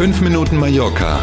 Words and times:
5 0.00 0.22
Minuten 0.22 0.56
Mallorca 0.56 1.20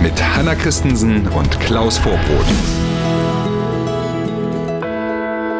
mit 0.00 0.12
Hanna 0.22 0.54
Christensen 0.54 1.26
und 1.26 1.58
Klaus 1.58 1.98
Vorbrot. 1.98 2.46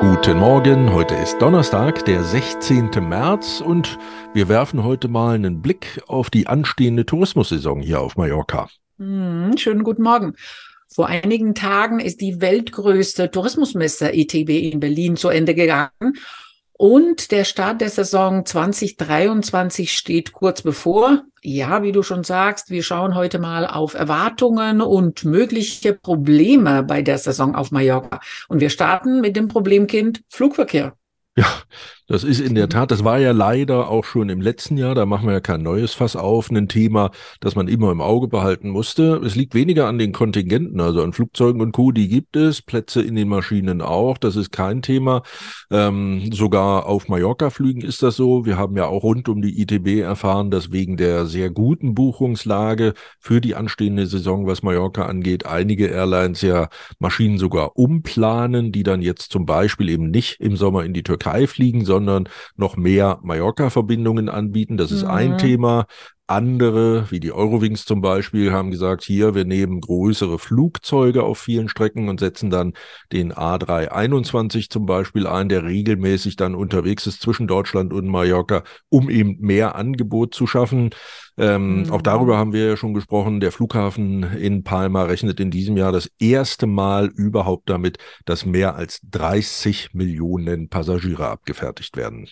Guten 0.01 0.39
Morgen, 0.39 0.93
heute 0.93 1.17
ist 1.17 1.39
Donnerstag, 1.43 2.05
der 2.05 2.23
16. 2.23 2.91
März 3.01 3.61
und 3.61 3.99
wir 4.33 4.49
werfen 4.49 4.85
heute 4.85 5.09
mal 5.09 5.35
einen 5.35 5.61
Blick 5.61 6.01
auf 6.07 6.31
die 6.31 6.47
anstehende 6.47 7.05
Tourismussaison 7.05 7.83
hier 7.83 8.01
auf 8.01 8.17
Mallorca. 8.17 8.69
Hm, 8.99 9.57
schönen 9.59 9.83
guten 9.83 10.05
Morgen. 10.05 10.37
Vor 10.87 11.09
einigen 11.09 11.57
Tagen 11.57 11.99
ist 11.99 12.21
die 12.21 12.41
weltgrößte 12.41 13.29
Tourismusmesse 13.33 14.13
ETB 14.13 14.71
in 14.73 14.79
Berlin 14.79 15.17
zu 15.17 15.31
Ende 15.31 15.57
gegangen. 15.57 16.15
Und 16.73 17.31
der 17.31 17.45
Start 17.45 17.81
der 17.81 17.91
Saison 17.91 18.45
2023 18.45 19.93
steht 19.93 20.33
kurz 20.33 20.63
bevor. 20.63 21.23
Ja, 21.43 21.83
wie 21.83 21.93
du 21.93 22.03
schon 22.03 22.25
sagst, 22.25 22.71
wir 22.71 22.83
schauen 22.83 23.15
heute 23.15 23.39
mal 23.39 23.67
auf 23.67 23.95
Erwartungen 23.95 24.81
und 24.81 25.25
mögliche 25.25 25.95
Probleme 25.95 26.83
bei 26.83 27.03
der 27.03 27.19
Saison 27.19 27.55
auf 27.55 27.71
Mallorca. 27.71 28.21
Und 28.49 28.61
wir 28.61 28.71
starten 28.71 29.21
mit 29.21 29.37
dem 29.37 29.49
Problemkind 29.49 30.23
Flugverkehr. 30.29 30.97
Ja, 31.37 31.47
das 32.09 32.25
ist 32.25 32.41
in 32.41 32.55
der 32.55 32.69
Tat, 32.69 32.91
das 32.91 33.05
war 33.05 33.19
ja 33.19 33.33
leider 33.33 33.89
auch 33.89 34.05
schon 34.05 34.29
im 34.29 34.41
letzten 34.41 34.77
Jahr, 34.77 34.95
da 34.95 35.07
machen 35.07 35.27
wir 35.27 35.35
ja 35.35 35.41
kein 35.41 35.63
neues 35.63 35.95
Fass 35.95 36.17
auf, 36.17 36.51
ein 36.51 36.69
Thema, 36.69 37.11
das 37.41 37.55
man 37.55 37.69
immer 37.69 37.91
im 37.93 38.01
Auge 38.01 38.29
behalten 38.29 38.69
musste. 38.69 39.21
Es 39.25 39.35
liegt 39.35 39.55
weniger 39.55 39.87
an 39.87 39.99
den 39.99 40.13
Kontingenten, 40.13 40.81
also 40.81 41.03
an 41.03 41.13
Flugzeugen 41.13 41.61
und 41.61 41.73
Co., 41.73 41.93
die 41.93 42.09
gibt 42.09 42.37
es, 42.37 42.61
Plätze 42.61 43.03
in 43.03 43.15
den 43.15 43.29
Maschinen 43.29 43.81
auch, 43.81 44.19
das 44.19 44.37
ist 44.37 44.53
kein 44.53 44.83
Thema. 44.83 45.23
Ähm, 45.71 46.31
sogar 46.33 46.87
auf 46.87 47.09
Mallorca-Flügen 47.09 47.83
ist 47.83 48.03
das 48.03 48.17
so. 48.17 48.45
Wir 48.45 48.57
haben 48.57 48.77
ja 48.77 48.87
auch 48.87 49.03
rund 49.05 49.29
um 49.29 49.41
die 49.41 49.63
ITB 49.63 50.01
erfahren, 50.01 50.51
dass 50.51 50.73
wegen 50.73 50.97
der 50.97 51.27
sehr 51.27 51.51
guten 51.51 51.95
Buchungslage 51.95 52.95
für 53.21 53.41
die 53.41 53.55
anstehende 53.55 54.07
Saison, 54.07 54.47
was 54.47 54.63
Mallorca 54.63 55.07
angeht, 55.07 55.47
einige 55.47 55.87
Airlines 55.87 56.43
ja 56.43 56.69
Maschinen 56.99 57.39
sogar 57.39 57.77
umplanen, 57.77 58.73
die 58.73 58.83
dann 58.83 59.03
jetzt 59.03 59.33
zum 59.33 59.47
Beispiel 59.47 59.89
eben 59.89 60.11
nicht 60.11 60.41
im 60.41 60.57
Sommer 60.57 60.85
in 60.85 60.93
die 60.93 61.03
Türkei 61.03 61.47
fliegen, 61.47 61.85
sondern 61.93 62.29
noch 62.57 62.79
mehr 62.79 63.19
Mallorca-Verbindungen 63.23 64.31
anbieten. 64.31 64.79
Das 64.79 64.91
ist 64.91 65.03
mhm. 65.03 65.11
ein 65.11 65.39
Thema. 65.39 65.85
Andere, 66.33 67.11
wie 67.11 67.21
die 67.21 67.31
Eurowings 67.31 67.85
zum 67.85 68.01
Beispiel, 68.01 68.53
haben 68.53 68.71
gesagt, 68.71 69.05
hier, 69.05 69.35
wir 69.35 69.45
nehmen 69.45 69.83
größere 69.83 70.39
Flugzeuge 70.39 71.25
auf 71.25 71.39
vielen 71.39 71.69
Strecken 71.69 72.09
und 72.09 72.21
setzen 72.21 72.49
dann 72.49 72.73
den 73.13 73.35
A321 73.35 74.71
zum 74.71 74.87
Beispiel 74.87 75.27
ein, 75.27 75.51
der 75.51 75.65
regelmäßig 75.65 76.37
dann 76.37 76.55
unterwegs 76.55 77.07
ist 77.07 77.21
zwischen 77.21 77.47
Deutschland 77.47 77.93
und 77.93 78.07
Mallorca, 78.07 78.63
um 78.89 79.11
eben 79.11 79.37
mehr 79.41 79.75
Angebot 79.75 80.33
zu 80.35 80.47
schaffen. 80.47 80.95
Ähm, 81.37 81.83
mhm. 81.83 81.91
Auch 81.91 82.01
darüber 82.01 82.39
haben 82.39 82.55
wir 82.55 82.67
ja 82.67 82.77
schon 82.79 82.95
gesprochen. 82.95 83.41
Der 83.41 83.53
Flughafen 83.53 84.23
in 84.23 84.65
Palma 84.65 85.03
rechnet 85.03 85.39
in 85.39 85.51
diesem 85.51 85.77
Jahr 85.77 85.93
das 85.93 86.11
erste 86.19 86.67
Mal 86.67 87.09
überhaupt 87.09 87.69
damit, 87.69 87.99
dass 88.25 88.47
mehr 88.47 88.75
als 88.75 89.01
30 89.11 89.93
Millionen 89.93 90.71
Passagiere 90.71 91.29
abgefertigt 91.29 91.95
werden. 91.99 92.27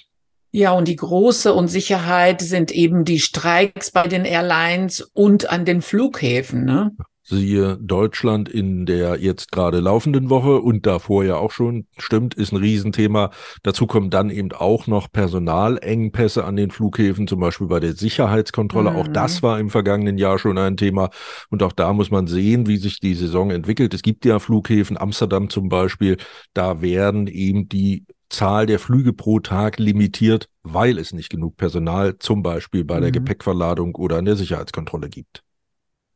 Ja, 0.52 0.72
und 0.72 0.88
die 0.88 0.96
große 0.96 1.54
Unsicherheit 1.54 2.40
sind 2.40 2.72
eben 2.72 3.04
die 3.04 3.20
Streiks 3.20 3.92
bei 3.92 4.08
den 4.08 4.24
Airlines 4.24 5.00
und 5.00 5.48
an 5.48 5.64
den 5.64 5.80
Flughäfen. 5.80 6.64
Ne? 6.64 6.90
Siehe 7.22 7.78
Deutschland 7.80 8.48
in 8.48 8.86
der 8.86 9.20
jetzt 9.20 9.52
gerade 9.52 9.78
laufenden 9.78 10.28
Woche 10.30 10.60
und 10.60 10.86
davor 10.86 11.22
ja 11.22 11.36
auch 11.36 11.52
schon, 11.52 11.86
stimmt, 11.96 12.34
ist 12.34 12.52
ein 12.52 12.56
Riesenthema. 12.56 13.30
Dazu 13.62 13.86
kommen 13.86 14.10
dann 14.10 14.30
eben 14.30 14.50
auch 14.50 14.88
noch 14.88 15.12
Personalengpässe 15.12 16.44
an 16.44 16.56
den 16.56 16.72
Flughäfen, 16.72 17.28
zum 17.28 17.38
Beispiel 17.38 17.68
bei 17.68 17.78
der 17.78 17.92
Sicherheitskontrolle. 17.92 18.90
Mhm. 18.90 18.96
Auch 18.96 19.06
das 19.06 19.44
war 19.44 19.60
im 19.60 19.70
vergangenen 19.70 20.18
Jahr 20.18 20.40
schon 20.40 20.58
ein 20.58 20.76
Thema. 20.76 21.10
Und 21.50 21.62
auch 21.62 21.72
da 21.72 21.92
muss 21.92 22.10
man 22.10 22.26
sehen, 22.26 22.66
wie 22.66 22.78
sich 22.78 22.98
die 22.98 23.14
Saison 23.14 23.52
entwickelt. 23.52 23.94
Es 23.94 24.02
gibt 24.02 24.24
ja 24.24 24.40
Flughäfen, 24.40 24.98
Amsterdam 24.98 25.50
zum 25.50 25.68
Beispiel, 25.68 26.16
da 26.52 26.80
werden 26.80 27.28
eben 27.28 27.68
die 27.68 28.06
Zahl 28.30 28.66
der 28.66 28.78
Flüge 28.78 29.12
pro 29.12 29.40
Tag 29.40 29.78
limitiert, 29.78 30.48
weil 30.62 30.98
es 30.98 31.12
nicht 31.12 31.30
genug 31.30 31.56
Personal 31.56 32.18
zum 32.18 32.42
Beispiel 32.42 32.84
bei 32.84 33.00
der 33.00 33.10
mhm. 33.10 33.14
Gepäckverladung 33.14 33.94
oder 33.96 34.16
an 34.18 34.24
der 34.24 34.36
Sicherheitskontrolle 34.36 35.08
gibt. 35.08 35.42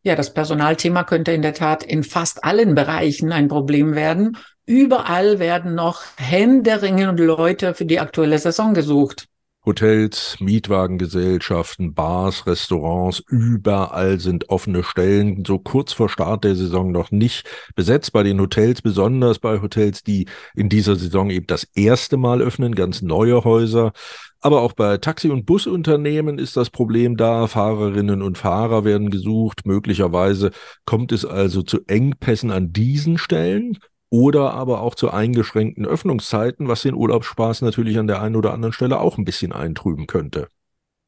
Ja, 0.03 0.17
das 0.17 0.35
Personalthema 0.35 1.05
könnte 1.05 1.33
in 1.33 1.43
der 1.43 1.55
Tat 1.55 1.83
in 1.83 2.03
fast 2.05 2.45
allen 2.45 2.75
Bereichen 2.75 3.33
ein 3.33 3.49
Problem 3.49 3.95
werden. 3.95 4.37
Überall 4.67 5.39
werden 5.39 5.75
noch 5.75 6.03
händeringend 6.17 7.21
Leute 7.21 7.75
für 7.75 7.87
die 7.87 8.01
aktuelle 8.01 8.39
Saison 8.39 8.75
gesucht. 8.75 9.29
Hotels, 9.67 10.37
Mietwagengesellschaften, 10.41 11.95
Bars, 11.95 12.47
Restaurants, 12.47 13.23
überall 13.29 14.21
sind 14.21 14.51
offene 14.51 14.85
Stellen, 14.85 15.45
so 15.47 15.59
kurz 15.59 15.95
vor 15.95 16.11
Start 16.11 16.45
der 16.45 16.55
Saison 16.55 16.93
noch 16.93 17.11
nicht 17.11 17.49
besetzt. 17.75 18.13
Bei 18.13 18.23
den 18.23 18.41
Hotels, 18.41 18.83
besonders 18.83 19.39
bei 19.39 19.63
Hotels, 19.63 20.03
die 20.03 20.27
in 20.55 20.69
dieser 20.69 20.97
Saison 20.97 21.31
eben 21.31 21.47
das 21.47 21.65
erste 21.75 22.19
Mal 22.19 22.43
öffnen, 22.43 22.75
ganz 22.75 23.01
neue 23.01 23.45
Häuser. 23.45 23.93
Aber 24.41 24.61
auch 24.61 24.75
bei 24.75 24.99
Taxi- 24.99 25.31
und 25.31 25.47
Busunternehmen 25.47 26.39
ist 26.39 26.59
das 26.59 26.69
Problem 26.69 27.17
da. 27.17 27.47
Fahrerinnen 27.47 28.21
und 28.21 28.37
Fahrer 28.37 28.85
werden 28.85 29.09
gesucht. 29.09 29.65
Möglicherweise 29.65 30.51
kommt 30.85 31.13
es 31.13 31.25
also 31.25 31.63
zu 31.63 31.81
Engpässen 31.87 32.51
an 32.51 32.71
diesen 32.71 33.17
Stellen 33.17 33.79
oder 34.15 34.55
aber 34.55 34.81
auch 34.81 34.95
zu 34.95 35.11
eingeschränkten 35.11 35.85
Öffnungszeiten, 35.85 36.69
was 36.69 36.83
den 36.83 36.95
Urlaubsspaß 36.95 37.63
natürlich 37.63 37.99
an 37.99 38.07
der 38.07 38.23
einen 38.23 38.37
oder 38.37 38.53
anderen 38.53 38.73
Stelle 38.73 39.01
auch 39.01 39.19
ein 39.19 39.25
bisschen 39.25 39.53
eintrüben 39.53 40.07
könnte. 40.07 40.47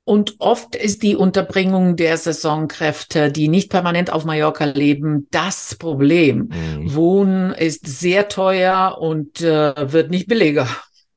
Und 0.02 0.34
oft 0.40 0.74
ist 0.74 1.04
die 1.04 1.14
Unterbringung 1.14 1.94
der 1.94 2.16
Saisonkräfte, 2.16 3.30
die 3.30 3.46
nicht 3.46 3.70
permanent 3.70 4.12
auf 4.12 4.24
Mallorca 4.24 4.64
leben, 4.64 5.28
das 5.30 5.76
Problem. 5.76 6.48
Mhm. 6.48 6.94
Wohnen 6.96 7.52
ist 7.52 7.86
sehr 7.86 8.26
teuer 8.26 8.98
und 9.00 9.40
äh, 9.40 9.92
wird 9.92 10.10
nicht 10.10 10.26
billiger. 10.26 10.66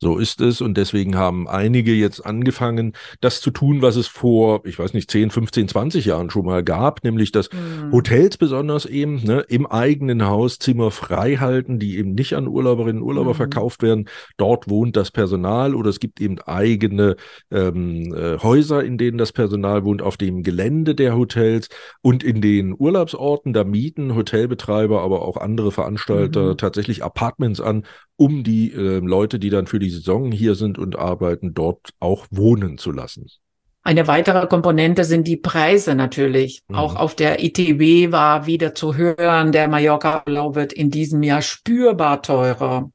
So 0.01 0.17
ist 0.17 0.39
es 0.39 0.61
und 0.61 0.77
deswegen 0.77 1.17
haben 1.17 1.47
einige 1.49 1.93
jetzt 1.93 2.25
angefangen, 2.25 2.93
das 3.19 3.41
zu 3.41 3.51
tun, 3.51 3.81
was 3.81 3.97
es 3.97 4.07
vor, 4.07 4.61
ich 4.65 4.79
weiß 4.79 4.93
nicht, 4.93 5.11
10, 5.11 5.29
15, 5.29 5.67
20 5.67 6.05
Jahren 6.05 6.29
schon 6.29 6.45
mal 6.45 6.63
gab, 6.63 7.03
nämlich 7.03 7.33
dass 7.33 7.49
mhm. 7.51 7.91
Hotels 7.91 8.37
besonders 8.37 8.85
eben 8.85 9.21
ne, 9.23 9.43
im 9.49 9.67
eigenen 9.67 10.25
Haus 10.25 10.57
Zimmer 10.57 10.91
frei 10.91 11.35
halten, 11.35 11.79
die 11.79 11.97
eben 11.97 12.13
nicht 12.13 12.33
an 12.35 12.47
Urlauberinnen 12.47 13.01
und 13.01 13.07
Urlauber 13.09 13.31
mhm. 13.31 13.37
verkauft 13.37 13.83
werden. 13.83 14.07
Dort 14.37 14.69
wohnt 14.69 14.95
das 14.95 15.11
Personal 15.11 15.75
oder 15.75 15.89
es 15.89 15.99
gibt 15.99 16.21
eben 16.21 16.39
eigene 16.39 17.17
ähm, 17.51 18.13
äh, 18.13 18.37
Häuser, 18.37 18.83
in 18.85 18.97
denen 18.97 19.17
das 19.17 19.33
Personal 19.33 19.83
wohnt, 19.83 20.01
auf 20.01 20.15
dem 20.15 20.43
Gelände 20.43 20.95
der 20.95 21.17
Hotels 21.17 21.67
und 22.01 22.23
in 22.23 22.39
den 22.39 22.73
Urlaubsorten, 22.77 23.51
da 23.51 23.65
mieten 23.65 24.15
Hotelbetreiber, 24.15 25.01
aber 25.01 25.23
auch 25.23 25.35
andere 25.35 25.73
Veranstalter 25.73 26.51
mhm. 26.51 26.57
tatsächlich 26.57 27.03
Apartments 27.03 27.59
an, 27.59 27.83
um 28.19 28.43
die 28.43 28.73
äh, 28.73 28.99
Leute, 28.99 29.39
die 29.39 29.49
dann 29.49 29.65
für 29.65 29.79
die 29.79 29.89
Saison 29.89 30.31
hier 30.31 30.55
sind 30.55 30.77
und 30.77 30.99
arbeiten, 30.99 31.53
dort 31.53 31.91
auch 31.99 32.27
wohnen 32.31 32.77
zu 32.77 32.91
lassen. 32.91 33.27
Eine 33.81 34.07
weitere 34.07 34.45
Komponente 34.47 35.05
sind 35.05 35.25
die 35.25 35.37
Preise 35.37 35.95
natürlich. 35.95 36.61
Mhm. 36.67 36.75
Auch 36.75 36.95
auf 36.97 37.15
der 37.15 37.41
ITB 37.41 38.11
war 38.11 38.45
wieder 38.45 38.75
zu 38.75 38.95
hören, 38.95 39.53
der 39.53 39.69
Mallorca-Blau 39.69 40.53
wird 40.53 40.73
in 40.73 40.91
diesem 40.91 41.23
Jahr 41.23 41.41
spürbar 41.41 42.21
teurer. 42.21 42.91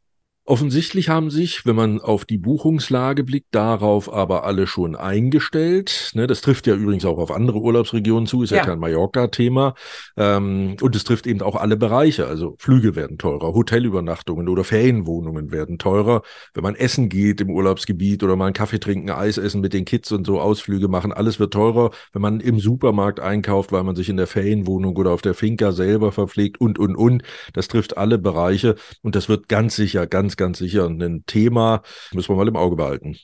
Offensichtlich 0.47 1.09
haben 1.09 1.31
sich, 1.31 1.65
wenn 1.65 1.75
man 1.75 2.03
auf 2.03 2.27
die 2.27 2.37
Buchungslage 2.37 3.25
blickt, 3.25 3.55
darauf 3.55 4.13
aber 4.13 4.45
alle 4.45 4.67
schon 4.67 4.95
eingestellt. 4.95 6.11
Ne, 6.13 6.27
das 6.27 6.43
trifft 6.43 6.67
ja 6.67 6.75
übrigens 6.75 7.07
auch 7.07 7.17
auf 7.17 7.31
andere 7.31 7.61
Urlaubsregionen 7.61 8.27
zu, 8.27 8.43
ist 8.43 8.51
ja, 8.51 8.59
ja 8.59 8.65
kein 8.67 8.79
Mallorca-Thema. 8.79 9.75
Ähm, 10.19 10.77
und 10.83 10.95
es 10.95 11.05
trifft 11.05 11.27
eben 11.27 11.41
auch 11.41 11.57
alle 11.57 11.79
Bereiche. 11.79 12.27
Also 12.27 12.57
Flüge 12.59 12.95
werden 12.95 13.17
teurer, 13.17 13.55
Hotelübernachtungen 13.55 14.51
oder 14.51 14.65
Ferienwohnungen 14.65 15.51
werden 15.51 15.79
teurer. 15.79 16.21
Wenn 16.53 16.63
man 16.63 16.75
essen 16.75 17.09
geht 17.09 17.41
im 17.41 17.49
Urlaubsgebiet 17.49 18.23
oder 18.23 18.37
mal 18.37 18.45
einen 18.45 18.55
Kaffee 18.55 18.79
trinken, 18.79 19.09
Eis 19.09 19.39
essen 19.39 19.63
mit 19.63 19.73
den 19.73 19.87
Kids 19.87 20.13
und 20.13 20.27
so 20.27 20.41
Ausflüge 20.41 20.89
machen, 20.89 21.15
alles 21.15 21.41
wird 21.41 21.55
teurer. 21.55 21.91
Wenn 22.13 22.21
man 22.21 22.41
im 22.41 22.59
Supermarkt 22.59 23.19
einkauft, 23.19 23.73
weil 23.73 23.83
man 23.83 23.97
sich 23.97 24.11
in 24.11 24.19
der 24.19 24.27
Ferienwohnung 24.27 24.95
oder 24.97 25.13
auf 25.13 25.23
der 25.23 25.33
Finca 25.33 25.73
selber 25.73 26.13
verpflegt 26.13 26.61
und, 26.61 26.79
und, 26.79 26.97
und. 26.97 27.23
Das 27.55 27.69
trifft 27.69 27.97
alle 27.97 28.19
Bereiche 28.19 28.75
und 29.01 29.15
das 29.15 29.31
wird 29.31 29.49
ganz 29.49 29.75
sicher, 29.75 30.07
ganz 30.07 30.34
ganz, 30.37 30.59
sicher 30.59 30.87
ein 30.87 31.25
Thema. 31.27 31.83
Müssen 32.13 32.31
wir 32.31 32.37
mal 32.37 32.49
im 32.49 32.57
Auge 32.57 32.77
behalten. 32.77 33.17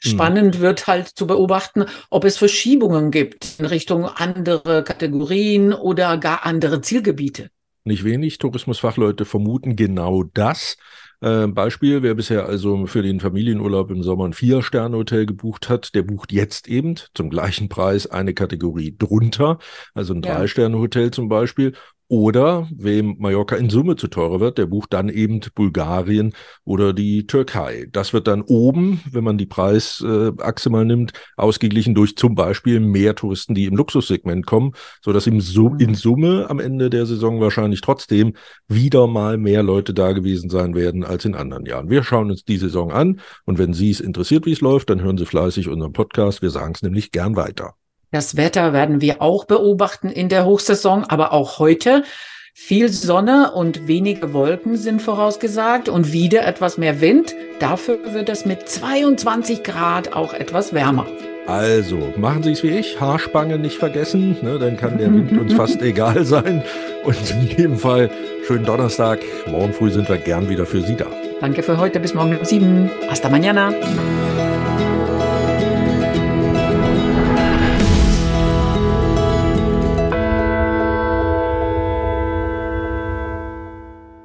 Spannend 0.00 0.60
wird 0.60 0.86
halt 0.86 1.08
zu 1.08 1.26
beobachten, 1.26 1.86
ob 2.10 2.24
es 2.24 2.36
Verschiebungen 2.36 3.10
gibt 3.10 3.58
in 3.58 3.64
Richtung 3.64 4.04
andere 4.04 4.84
Kategorien 4.84 5.72
oder 5.72 6.18
gar 6.18 6.44
andere 6.44 6.82
Zielgebiete. 6.82 7.50
Nicht 7.84 8.04
wenig 8.04 8.38
Tourismusfachleute 8.38 9.24
vermuten 9.24 9.74
genau 9.74 10.22
das. 10.22 10.76
Äh, 11.20 11.46
Beispiel, 11.46 12.02
wer 12.02 12.14
bisher 12.14 12.46
also 12.46 12.86
für 12.86 13.02
den 13.02 13.20
Familienurlaub 13.20 13.90
im 13.90 14.02
Sommer 14.02 14.26
ein 14.26 14.32
Vier-Sterne-Hotel 14.32 15.24
gebucht 15.26 15.68
hat, 15.68 15.94
der 15.94 16.02
bucht 16.02 16.32
jetzt 16.32 16.68
eben 16.68 16.96
zum 17.14 17.30
gleichen 17.30 17.68
Preis 17.68 18.06
eine 18.06 18.34
Kategorie 18.34 18.94
drunter, 18.96 19.58
also 19.94 20.14
ein 20.14 20.22
ja. 20.22 20.34
Drei-Sterne-Hotel 20.34 21.12
zum 21.12 21.28
Beispiel 21.28 21.74
Oder 22.12 22.68
wem 22.70 23.16
Mallorca 23.20 23.56
in 23.56 23.70
Summe 23.70 23.96
zu 23.96 24.06
teurer 24.06 24.38
wird, 24.38 24.58
der 24.58 24.66
bucht 24.66 24.92
dann 24.92 25.08
eben 25.08 25.40
Bulgarien 25.54 26.34
oder 26.62 26.92
die 26.92 27.26
Türkei. 27.26 27.86
Das 27.90 28.12
wird 28.12 28.26
dann 28.26 28.42
oben, 28.42 29.00
wenn 29.10 29.24
man 29.24 29.38
die 29.38 29.46
Preisachse 29.46 30.68
mal 30.68 30.84
nimmt, 30.84 31.14
ausgeglichen 31.38 31.94
durch 31.94 32.14
zum 32.14 32.34
Beispiel 32.34 32.80
mehr 32.80 33.14
Touristen, 33.14 33.54
die 33.54 33.64
im 33.64 33.76
Luxussegment 33.76 34.44
kommen, 34.44 34.72
sodass 35.02 35.26
im 35.26 35.36
mhm. 35.36 35.78
in 35.78 35.94
Summe 35.94 36.50
am 36.50 36.60
Ende 36.60 36.90
der 36.90 37.06
Saison 37.06 37.40
wahrscheinlich 37.40 37.80
trotzdem 37.80 38.34
wieder 38.68 39.06
mal 39.06 39.38
mehr 39.38 39.62
Leute 39.62 39.94
da 39.94 40.12
gewesen 40.12 40.50
sein 40.50 40.74
werden 40.74 41.04
als 41.04 41.24
in 41.24 41.34
anderen 41.34 41.64
Jahren. 41.64 41.88
Wir 41.88 42.02
schauen 42.02 42.30
uns 42.30 42.44
die 42.44 42.58
Saison 42.58 42.92
an 42.92 43.20
und 43.46 43.56
wenn 43.56 43.72
Sie 43.72 43.88
es 43.88 44.00
interessiert, 44.00 44.44
wie 44.44 44.52
es 44.52 44.60
läuft, 44.60 44.90
dann 44.90 45.00
hören 45.00 45.16
Sie 45.16 45.24
fleißig 45.24 45.66
unseren 45.66 45.94
Podcast. 45.94 46.42
Wir 46.42 46.50
sagen 46.50 46.74
es 46.74 46.82
nämlich 46.82 47.10
gern 47.10 47.36
weiter. 47.36 47.72
Das 48.12 48.36
Wetter 48.36 48.74
werden 48.74 49.00
wir 49.00 49.22
auch 49.22 49.46
beobachten 49.46 50.10
in 50.10 50.28
der 50.28 50.44
Hochsaison, 50.44 51.04
aber 51.04 51.32
auch 51.32 51.58
heute. 51.58 52.04
Viel 52.52 52.90
Sonne 52.90 53.52
und 53.52 53.88
wenige 53.88 54.34
Wolken 54.34 54.76
sind 54.76 55.00
vorausgesagt 55.00 55.88
und 55.88 56.12
wieder 56.12 56.46
etwas 56.46 56.76
mehr 56.76 57.00
Wind. 57.00 57.34
Dafür 57.58 58.12
wird 58.12 58.28
es 58.28 58.44
mit 58.44 58.68
22 58.68 59.62
Grad 59.62 60.12
auch 60.12 60.34
etwas 60.34 60.74
wärmer. 60.74 61.06
Also, 61.46 62.12
machen 62.18 62.42
Sie 62.42 62.52
es 62.52 62.62
wie 62.62 62.68
ich, 62.68 63.00
Haarspange 63.00 63.58
nicht 63.58 63.78
vergessen, 63.78 64.36
ne, 64.42 64.58
dann 64.58 64.76
kann 64.76 64.98
der 64.98 65.12
Wind 65.12 65.32
uns 65.32 65.54
fast 65.54 65.80
egal 65.82 66.26
sein. 66.26 66.62
Und 67.04 67.16
in 67.30 67.48
jedem 67.48 67.78
Fall 67.78 68.10
schönen 68.46 68.66
Donnerstag. 68.66 69.20
Morgen 69.46 69.72
früh 69.72 69.90
sind 69.90 70.10
wir 70.10 70.18
gern 70.18 70.50
wieder 70.50 70.66
für 70.66 70.82
Sie 70.82 70.96
da. 70.96 71.06
Danke 71.40 71.62
für 71.62 71.78
heute, 71.78 71.98
bis 71.98 72.12
morgen 72.12 72.36
um 72.36 72.44
sieben. 72.44 72.90
Hasta 73.08 73.30
mañana. 73.30 73.72